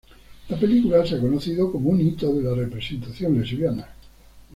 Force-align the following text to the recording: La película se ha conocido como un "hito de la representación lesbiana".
La 0.49 0.57
película 0.59 1.05
se 1.05 1.13
ha 1.13 1.19
conocido 1.19 1.71
como 1.71 1.91
un 1.91 2.01
"hito 2.01 2.33
de 2.33 2.41
la 2.41 2.55
representación 2.55 3.39
lesbiana". 3.39 3.87